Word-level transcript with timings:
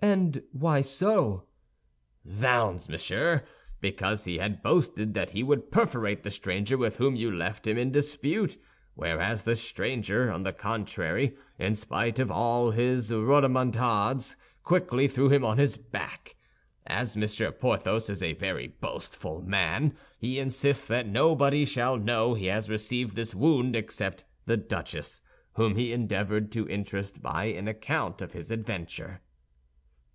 "And 0.00 0.44
why 0.52 0.82
so." 0.82 1.48
"Zounds, 2.28 2.88
monsieur! 2.88 3.42
Because 3.80 4.26
he 4.26 4.38
had 4.38 4.62
boasted 4.62 5.12
that 5.14 5.30
he 5.32 5.42
would 5.42 5.72
perforate 5.72 6.22
the 6.22 6.30
stranger 6.30 6.78
with 6.78 6.98
whom 6.98 7.16
you 7.16 7.32
left 7.32 7.66
him 7.66 7.76
in 7.76 7.90
dispute; 7.90 8.56
whereas 8.94 9.42
the 9.42 9.56
stranger, 9.56 10.30
on 10.30 10.44
the 10.44 10.52
contrary, 10.52 11.36
in 11.58 11.74
spite 11.74 12.20
of 12.20 12.30
all 12.30 12.70
his 12.70 13.10
rodomontades 13.12 14.36
quickly 14.62 15.08
threw 15.08 15.30
him 15.30 15.44
on 15.44 15.58
his 15.58 15.76
back. 15.76 16.36
As 16.86 17.16
Monsieur 17.16 17.50
Porthos 17.50 18.08
is 18.08 18.22
a 18.22 18.34
very 18.34 18.68
boastful 18.68 19.42
man, 19.42 19.96
he 20.20 20.38
insists 20.38 20.86
that 20.86 21.08
nobody 21.08 21.64
shall 21.64 21.96
know 21.96 22.34
he 22.34 22.46
has 22.46 22.70
received 22.70 23.16
this 23.16 23.34
wound 23.34 23.74
except 23.74 24.24
the 24.46 24.56
duchess, 24.56 25.20
whom 25.54 25.74
he 25.74 25.92
endeavored 25.92 26.52
to 26.52 26.68
interest 26.68 27.20
by 27.20 27.46
an 27.46 27.66
account 27.66 28.22
of 28.22 28.32
his 28.32 28.52
adventure." 28.52 29.22